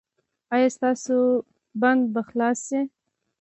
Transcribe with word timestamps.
ایا 0.55 0.69
ستاسو 0.77 1.17
بند 1.81 2.01
به 2.13 2.21
خلاص 2.29 2.59
شي؟ 2.67 2.81